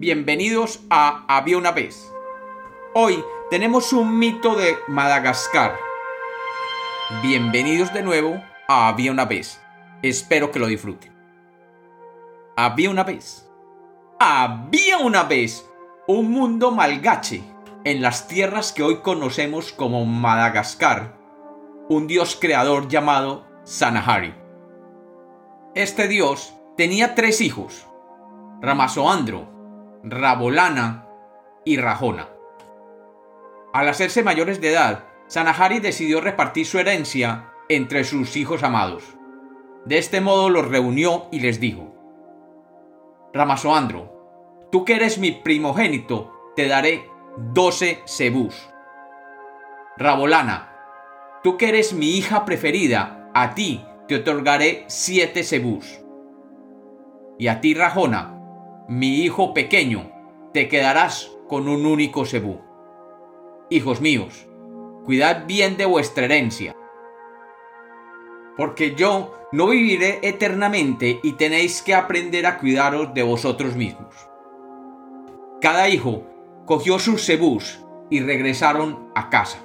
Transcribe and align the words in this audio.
Bienvenidos 0.00 0.78
a 0.90 1.24
Había 1.26 1.58
una 1.58 1.72
vez. 1.72 2.14
Hoy 2.94 3.24
tenemos 3.50 3.92
un 3.92 4.16
mito 4.16 4.54
de 4.54 4.76
Madagascar. 4.86 5.76
Bienvenidos 7.20 7.92
de 7.92 8.04
nuevo 8.04 8.40
a 8.68 8.86
Había 8.86 9.10
una 9.10 9.24
vez. 9.24 9.60
Espero 10.02 10.52
que 10.52 10.60
lo 10.60 10.68
disfruten. 10.68 11.12
Había 12.56 12.90
una 12.90 13.02
vez. 13.02 13.50
Había 14.20 14.98
una 14.98 15.24
vez 15.24 15.68
un 16.06 16.30
mundo 16.30 16.70
malgache 16.70 17.42
en 17.82 18.00
las 18.00 18.28
tierras 18.28 18.72
que 18.72 18.84
hoy 18.84 18.98
conocemos 18.98 19.72
como 19.72 20.06
Madagascar. 20.06 21.18
Un 21.88 22.06
dios 22.06 22.38
creador 22.40 22.86
llamado 22.86 23.48
Sanahari. 23.64 24.32
Este 25.74 26.06
dios 26.06 26.54
tenía 26.76 27.16
tres 27.16 27.40
hijos, 27.40 27.84
Ramazoandro, 28.60 29.57
Rabolana 30.04 31.06
y 31.64 31.76
Rajona. 31.76 32.28
Al 33.72 33.88
hacerse 33.88 34.22
mayores 34.22 34.60
de 34.60 34.70
edad, 34.70 35.04
Sanahari 35.26 35.80
decidió 35.80 36.20
repartir 36.20 36.66
su 36.66 36.78
herencia 36.78 37.52
entre 37.68 38.04
sus 38.04 38.36
hijos 38.36 38.62
amados. 38.62 39.04
De 39.84 39.98
este 39.98 40.20
modo 40.20 40.50
los 40.50 40.68
reunió 40.68 41.26
y 41.32 41.40
les 41.40 41.60
dijo, 41.60 41.94
Ramazoandro, 43.32 44.68
tú 44.70 44.84
que 44.84 44.94
eres 44.94 45.18
mi 45.18 45.32
primogénito, 45.32 46.52
te 46.56 46.68
daré 46.68 47.08
doce 47.36 48.00
cebús. 48.06 48.68
Rabolana, 49.96 50.76
tú 51.42 51.56
que 51.56 51.68
eres 51.68 51.92
mi 51.92 52.10
hija 52.16 52.44
preferida, 52.44 53.30
a 53.34 53.54
ti 53.54 53.84
te 54.06 54.16
otorgaré 54.16 54.84
siete 54.86 55.42
cebús. 55.42 56.00
Y 57.38 57.48
a 57.48 57.60
ti, 57.60 57.74
Rajona, 57.74 58.37
mi 58.88 59.16
hijo 59.22 59.52
pequeño, 59.52 60.10
te 60.54 60.66
quedarás 60.66 61.30
con 61.46 61.68
un 61.68 61.84
único 61.84 62.24
cebú. 62.24 62.58
Hijos 63.68 64.00
míos, 64.00 64.48
cuidad 65.04 65.44
bien 65.46 65.76
de 65.76 65.84
vuestra 65.84 66.24
herencia, 66.24 66.74
porque 68.56 68.94
yo 68.94 69.34
no 69.52 69.66
viviré 69.68 70.20
eternamente 70.22 71.20
y 71.22 71.32
tenéis 71.32 71.82
que 71.82 71.94
aprender 71.94 72.46
a 72.46 72.56
cuidaros 72.56 73.12
de 73.12 73.22
vosotros 73.22 73.76
mismos. 73.76 74.14
Cada 75.60 75.90
hijo 75.90 76.22
cogió 76.64 76.98
sus 76.98 77.26
cebús 77.26 77.80
y 78.08 78.20
regresaron 78.20 79.10
a 79.14 79.28
casa. 79.28 79.58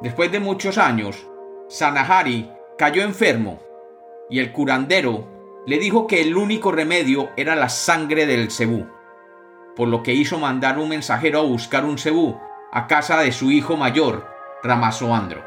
Después 0.00 0.32
de 0.32 0.40
muchos 0.40 0.78
años, 0.78 1.28
Sanahari 1.68 2.50
cayó 2.78 3.02
enfermo 3.02 3.60
y 4.30 4.38
el 4.38 4.52
curandero 4.52 5.39
le 5.66 5.78
dijo 5.78 6.06
que 6.06 6.22
el 6.22 6.36
único 6.36 6.72
remedio 6.72 7.30
era 7.36 7.54
la 7.54 7.68
sangre 7.68 8.26
del 8.26 8.50
cebú, 8.50 8.88
por 9.76 9.88
lo 9.88 10.02
que 10.02 10.14
hizo 10.14 10.38
mandar 10.38 10.78
un 10.78 10.88
mensajero 10.88 11.40
a 11.40 11.44
buscar 11.44 11.84
un 11.84 11.98
cebú 11.98 12.38
a 12.72 12.86
casa 12.86 13.18
de 13.18 13.32
su 13.32 13.50
hijo 13.50 13.76
mayor, 13.76 14.26
Ramazoandro. 14.62 15.44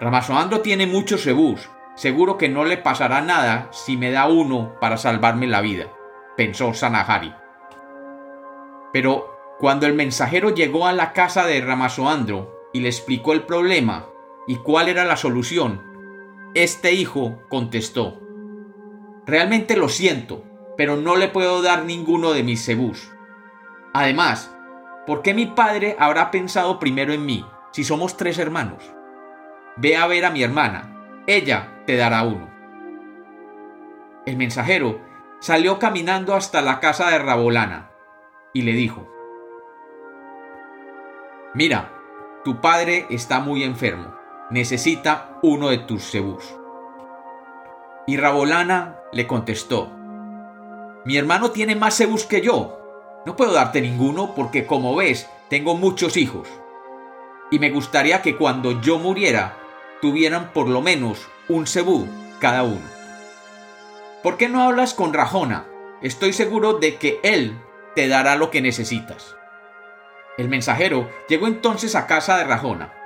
Ramazoandro 0.00 0.60
tiene 0.60 0.86
muchos 0.86 1.22
cebús, 1.22 1.70
seguro 1.94 2.38
que 2.38 2.48
no 2.48 2.64
le 2.64 2.76
pasará 2.76 3.20
nada 3.20 3.68
si 3.70 3.96
me 3.96 4.10
da 4.10 4.26
uno 4.26 4.76
para 4.80 4.96
salvarme 4.96 5.46
la 5.46 5.60
vida, 5.60 5.86
pensó 6.36 6.74
Sanahari. 6.74 7.34
Pero 8.92 9.56
cuando 9.58 9.86
el 9.86 9.94
mensajero 9.94 10.50
llegó 10.50 10.86
a 10.86 10.92
la 10.92 11.12
casa 11.12 11.46
de 11.46 11.60
Ramazoandro 11.60 12.68
y 12.72 12.80
le 12.80 12.88
explicó 12.88 13.32
el 13.32 13.42
problema 13.42 14.06
y 14.48 14.56
cuál 14.56 14.88
era 14.88 15.04
la 15.04 15.16
solución, 15.16 15.82
este 16.54 16.92
hijo 16.92 17.38
contestó, 17.48 18.21
Realmente 19.26 19.76
lo 19.76 19.88
siento, 19.88 20.44
pero 20.76 20.96
no 20.96 21.16
le 21.16 21.28
puedo 21.28 21.62
dar 21.62 21.84
ninguno 21.84 22.32
de 22.32 22.42
mis 22.42 22.64
cebús. 22.64 23.12
Además, 23.94 24.54
¿por 25.06 25.22
qué 25.22 25.34
mi 25.34 25.46
padre 25.46 25.96
habrá 25.98 26.30
pensado 26.30 26.78
primero 26.78 27.12
en 27.12 27.24
mí 27.24 27.46
si 27.70 27.84
somos 27.84 28.16
tres 28.16 28.38
hermanos? 28.38 28.82
Ve 29.76 29.96
a 29.96 30.06
ver 30.06 30.24
a 30.24 30.30
mi 30.30 30.42
hermana, 30.42 31.22
ella 31.26 31.82
te 31.86 31.96
dará 31.96 32.22
uno. 32.24 32.50
El 34.26 34.36
mensajero 34.36 35.00
salió 35.40 35.78
caminando 35.78 36.34
hasta 36.34 36.60
la 36.62 36.80
casa 36.80 37.10
de 37.10 37.18
Rabolana 37.18 37.90
y 38.52 38.62
le 38.62 38.72
dijo, 38.72 39.08
Mira, 41.54 41.92
tu 42.44 42.60
padre 42.60 43.06
está 43.10 43.40
muy 43.40 43.62
enfermo, 43.62 44.14
necesita 44.50 45.38
uno 45.42 45.68
de 45.68 45.78
tus 45.78 46.10
cebús. 46.10 46.61
Y 48.06 48.16
Rabolana 48.16 48.98
le 49.12 49.28
contestó, 49.28 49.88
Mi 51.04 51.16
hermano 51.16 51.52
tiene 51.52 51.76
más 51.76 51.96
cebús 51.96 52.24
que 52.24 52.40
yo. 52.40 52.78
No 53.24 53.36
puedo 53.36 53.52
darte 53.52 53.80
ninguno 53.80 54.34
porque, 54.34 54.66
como 54.66 54.96
ves, 54.96 55.28
tengo 55.48 55.76
muchos 55.76 56.16
hijos. 56.16 56.48
Y 57.52 57.60
me 57.60 57.70
gustaría 57.70 58.20
que 58.20 58.36
cuando 58.36 58.80
yo 58.80 58.98
muriera, 58.98 59.56
tuvieran 60.00 60.52
por 60.52 60.68
lo 60.68 60.82
menos 60.82 61.28
un 61.48 61.68
cebú 61.68 62.08
cada 62.40 62.64
uno. 62.64 62.88
¿Por 64.24 64.36
qué 64.36 64.48
no 64.48 64.62
hablas 64.62 64.94
con 64.94 65.12
Rajona? 65.12 65.66
Estoy 66.00 66.32
seguro 66.32 66.74
de 66.74 66.96
que 66.96 67.20
él 67.22 67.56
te 67.94 68.08
dará 68.08 68.34
lo 68.34 68.50
que 68.50 68.62
necesitas. 68.62 69.36
El 70.38 70.48
mensajero 70.48 71.08
llegó 71.28 71.46
entonces 71.46 71.94
a 71.94 72.08
casa 72.08 72.38
de 72.38 72.44
Rajona 72.44 73.01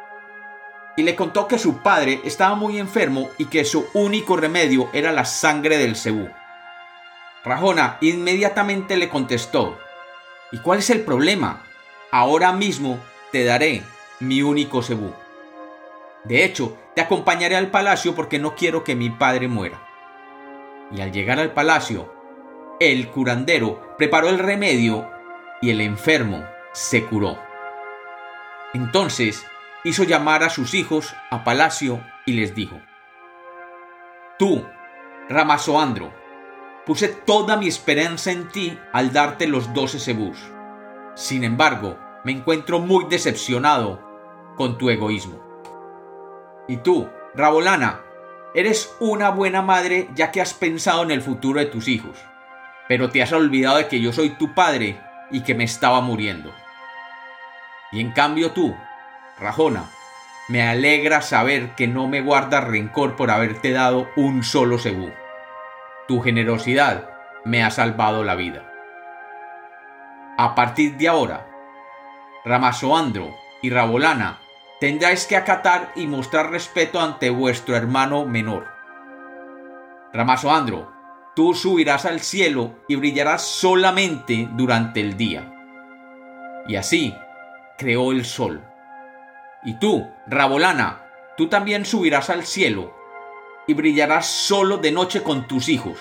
y 0.96 1.02
le 1.02 1.14
contó 1.14 1.46
que 1.46 1.58
su 1.58 1.78
padre 1.78 2.20
estaba 2.24 2.54
muy 2.54 2.78
enfermo 2.78 3.28
y 3.38 3.46
que 3.46 3.64
su 3.64 3.86
único 3.92 4.36
remedio 4.36 4.88
era 4.92 5.12
la 5.12 5.24
sangre 5.24 5.76
del 5.76 5.94
cebú. 5.94 6.28
Rajona 7.44 7.98
inmediatamente 8.00 8.96
le 8.96 9.08
contestó, 9.08 9.78
¿Y 10.52 10.58
cuál 10.58 10.78
es 10.78 10.90
el 10.90 11.02
problema? 11.02 11.64
Ahora 12.10 12.52
mismo 12.52 12.98
te 13.32 13.44
daré 13.44 13.82
mi 14.20 14.42
único 14.42 14.82
cebú. 14.82 15.12
De 16.24 16.44
hecho, 16.44 16.78
te 16.94 17.02
acompañaré 17.02 17.56
al 17.56 17.70
palacio 17.70 18.14
porque 18.14 18.38
no 18.38 18.54
quiero 18.54 18.84
que 18.84 18.94
mi 18.94 19.10
padre 19.10 19.48
muera. 19.48 19.82
Y 20.92 21.00
al 21.00 21.12
llegar 21.12 21.40
al 21.40 21.52
palacio, 21.52 22.12
el 22.80 23.08
curandero 23.08 23.96
preparó 23.98 24.28
el 24.28 24.38
remedio 24.38 25.10
y 25.60 25.70
el 25.70 25.80
enfermo 25.80 26.44
se 26.72 27.04
curó. 27.04 27.38
Entonces 28.72 29.44
hizo 29.84 30.04
llamar 30.04 30.42
a 30.42 30.50
sus 30.50 30.74
hijos 30.74 31.14
a 31.30 31.44
palacio 31.44 32.00
y 32.24 32.32
les 32.32 32.54
dijo, 32.54 32.80
Tú, 34.38 34.66
Ramazoandro, 35.28 36.12
puse 36.84 37.08
toda 37.08 37.56
mi 37.56 37.68
esperanza 37.68 38.30
en 38.30 38.48
ti 38.48 38.78
al 38.92 39.12
darte 39.12 39.46
los 39.46 39.72
doce 39.72 39.98
cebús. 39.98 40.38
Sin 41.14 41.44
embargo, 41.44 41.98
me 42.24 42.32
encuentro 42.32 42.78
muy 42.78 43.06
decepcionado 43.06 44.02
con 44.56 44.78
tu 44.78 44.90
egoísmo. 44.90 45.40
Y 46.68 46.78
tú, 46.78 47.08
Rabolana, 47.34 48.02
eres 48.54 48.94
una 49.00 49.30
buena 49.30 49.62
madre 49.62 50.08
ya 50.14 50.30
que 50.32 50.40
has 50.40 50.54
pensado 50.54 51.02
en 51.02 51.10
el 51.10 51.22
futuro 51.22 51.60
de 51.60 51.66
tus 51.66 51.88
hijos, 51.88 52.16
pero 52.88 53.10
te 53.10 53.22
has 53.22 53.32
olvidado 53.32 53.78
de 53.78 53.88
que 53.88 54.00
yo 54.00 54.12
soy 54.12 54.30
tu 54.30 54.54
padre 54.54 55.00
y 55.30 55.42
que 55.42 55.54
me 55.54 55.64
estaba 55.64 56.00
muriendo. 56.00 56.52
Y 57.92 58.00
en 58.00 58.12
cambio 58.12 58.52
tú, 58.52 58.74
Rajona, 59.38 59.90
me 60.48 60.66
alegra 60.66 61.20
saber 61.20 61.74
que 61.74 61.86
no 61.86 62.08
me 62.08 62.22
guardas 62.22 62.64
rencor 62.64 63.16
por 63.16 63.30
haberte 63.30 63.70
dado 63.72 64.08
un 64.16 64.42
solo 64.42 64.78
cebú. 64.78 65.12
Tu 66.08 66.22
generosidad 66.22 67.10
me 67.44 67.62
ha 67.62 67.70
salvado 67.70 68.24
la 68.24 68.34
vida. 68.34 68.72
A 70.38 70.54
partir 70.54 70.96
de 70.96 71.08
ahora, 71.08 71.48
Ramazoandro 72.46 73.34
y 73.60 73.68
Rabolana 73.68 74.38
tendráis 74.80 75.26
que 75.26 75.36
acatar 75.36 75.92
y 75.96 76.06
mostrar 76.06 76.50
respeto 76.50 77.00
ante 77.00 77.28
vuestro 77.28 77.76
hermano 77.76 78.24
menor. 78.24 78.68
Ramazoandro, 80.14 80.90
tú 81.34 81.52
subirás 81.52 82.06
al 82.06 82.20
cielo 82.20 82.74
y 82.88 82.96
brillarás 82.96 83.42
solamente 83.42 84.48
durante 84.52 85.00
el 85.00 85.18
día. 85.18 85.52
Y 86.68 86.76
así 86.76 87.14
creó 87.76 88.12
el 88.12 88.24
sol 88.24 88.64
y 89.66 89.74
tú, 89.74 90.08
Rabolana, 90.28 91.02
tú 91.36 91.48
también 91.48 91.84
subirás 91.84 92.30
al 92.30 92.46
cielo 92.46 92.94
y 93.66 93.74
brillarás 93.74 94.26
solo 94.26 94.78
de 94.78 94.92
noche 94.92 95.24
con 95.24 95.48
tus 95.48 95.68
hijos, 95.68 95.98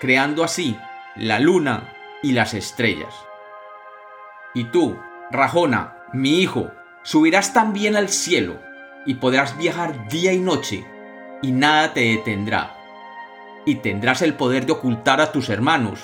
creando 0.00 0.42
así 0.42 0.76
la 1.14 1.38
luna 1.38 1.94
y 2.20 2.32
las 2.32 2.54
estrellas. 2.54 3.14
Y 4.54 4.64
tú, 4.64 4.98
Rajona, 5.30 5.98
mi 6.12 6.40
hijo, 6.40 6.72
subirás 7.04 7.52
también 7.52 7.94
al 7.94 8.08
cielo 8.08 8.58
y 9.06 9.14
podrás 9.14 9.56
viajar 9.56 10.08
día 10.08 10.32
y 10.32 10.40
noche 10.40 10.84
y 11.42 11.52
nada 11.52 11.94
te 11.94 12.00
detendrá. 12.00 12.74
Y 13.66 13.76
tendrás 13.76 14.20
el 14.22 14.34
poder 14.34 14.66
de 14.66 14.72
ocultar 14.72 15.20
a 15.20 15.30
tus 15.30 15.48
hermanos 15.48 16.00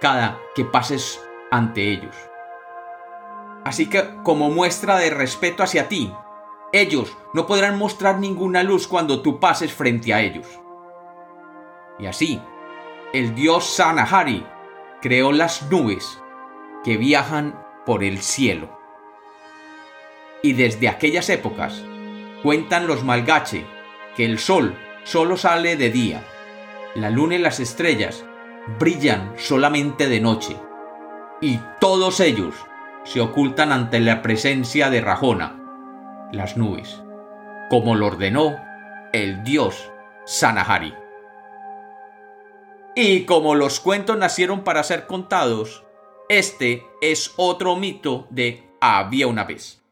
cada 0.00 0.38
que 0.54 0.64
pases 0.64 1.20
ante 1.50 1.92
ellos. 1.92 2.14
Así 3.64 3.88
que, 3.88 4.04
como 4.22 4.50
muestra 4.50 4.98
de 4.98 5.10
respeto 5.10 5.62
hacia 5.62 5.88
ti, 5.88 6.12
ellos 6.72 7.16
no 7.32 7.46
podrán 7.46 7.78
mostrar 7.78 8.18
ninguna 8.18 8.62
luz 8.62 8.86
cuando 8.86 9.22
tú 9.22 9.40
pases 9.40 9.72
frente 9.72 10.12
a 10.12 10.20
ellos. 10.20 10.46
Y 11.98 12.06
así, 12.06 12.40
el 13.12 13.34
dios 13.34 13.64
Sanahari 13.64 14.44
creó 15.00 15.32
las 15.32 15.70
nubes 15.70 16.20
que 16.82 16.96
viajan 16.96 17.58
por 17.86 18.04
el 18.04 18.18
cielo. 18.18 18.76
Y 20.42 20.52
desde 20.52 20.88
aquellas 20.88 21.30
épocas 21.30 21.82
cuentan 22.42 22.86
los 22.86 23.04
malgache 23.04 23.64
que 24.16 24.24
el 24.24 24.38
sol 24.38 24.76
solo 25.04 25.36
sale 25.36 25.76
de 25.76 25.90
día, 25.90 26.22
la 26.94 27.08
luna 27.08 27.36
y 27.36 27.38
las 27.38 27.60
estrellas 27.60 28.24
brillan 28.78 29.32
solamente 29.36 30.08
de 30.08 30.20
noche, 30.20 30.56
y 31.40 31.60
todos 31.80 32.20
ellos 32.20 32.54
se 33.04 33.20
ocultan 33.20 33.70
ante 33.70 34.00
la 34.00 34.22
presencia 34.22 34.90
de 34.90 35.00
Rajona, 35.00 36.28
las 36.32 36.56
nubes, 36.56 37.02
como 37.70 37.94
lo 37.94 38.06
ordenó 38.06 38.56
el 39.12 39.44
dios 39.44 39.90
Sanahari. 40.24 40.94
Y 42.96 43.24
como 43.24 43.54
los 43.54 43.80
cuentos 43.80 44.16
nacieron 44.16 44.64
para 44.64 44.82
ser 44.82 45.06
contados, 45.06 45.84
este 46.28 46.84
es 47.02 47.34
otro 47.36 47.76
mito 47.76 48.26
de 48.30 48.68
había 48.80 49.26
una 49.26 49.44
vez. 49.44 49.83